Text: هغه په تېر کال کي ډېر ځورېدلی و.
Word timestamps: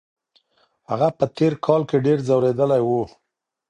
هغه 0.89 1.07
په 1.17 1.25
تېر 1.37 1.53
کال 1.65 1.81
کي 1.89 1.97
ډېر 2.05 2.17
ځورېدلی 2.27 2.81
و. 2.83 2.89